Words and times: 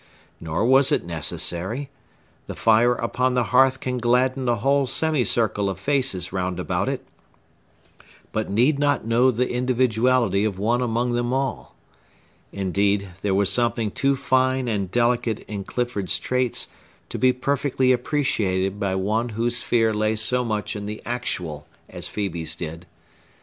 Nor 0.39 0.65
was 0.65 0.91
it 0.91 1.05
necessary. 1.05 1.91
The 2.47 2.55
fire 2.55 2.95
upon 2.95 3.33
the 3.33 3.43
hearth 3.53 3.79
can 3.79 3.99
gladden 3.99 4.49
a 4.49 4.55
whole 4.55 4.87
semicircle 4.87 5.69
of 5.69 5.79
faces 5.79 6.33
round 6.33 6.59
about 6.59 6.89
it, 6.89 7.05
but 8.31 8.49
need 8.49 8.79
not 8.79 9.05
know 9.05 9.29
the 9.29 9.47
individuality 9.47 10.43
of 10.43 10.57
one 10.57 10.81
among 10.81 11.11
them 11.11 11.31
all. 11.31 11.75
Indeed, 12.51 13.09
there 13.21 13.35
was 13.35 13.51
something 13.51 13.91
too 13.91 14.15
fine 14.15 14.67
and 14.67 14.89
delicate 14.89 15.41
in 15.41 15.63
Clifford's 15.63 16.17
traits 16.17 16.65
to 17.09 17.19
be 17.19 17.31
perfectly 17.31 17.91
appreciated 17.91 18.79
by 18.79 18.95
one 18.95 19.29
whose 19.29 19.57
sphere 19.57 19.93
lay 19.93 20.15
so 20.15 20.43
much 20.43 20.75
in 20.75 20.87
the 20.87 21.03
Actual 21.05 21.67
as 21.87 22.09
Phœbe's 22.09 22.55
did. 22.55 22.87